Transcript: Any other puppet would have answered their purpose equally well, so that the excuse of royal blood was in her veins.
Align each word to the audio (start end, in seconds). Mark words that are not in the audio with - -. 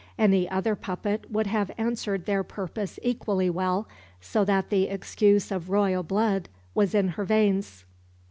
Any 0.17 0.49
other 0.49 0.73
puppet 0.75 1.29
would 1.29 1.45
have 1.45 1.69
answered 1.77 2.25
their 2.25 2.43
purpose 2.43 2.97
equally 3.03 3.51
well, 3.51 3.87
so 4.19 4.43
that 4.45 4.71
the 4.71 4.85
excuse 4.85 5.51
of 5.51 5.69
royal 5.69 6.01
blood 6.01 6.49
was 6.73 6.95
in 6.95 7.09
her 7.09 7.23
veins. 7.23 7.85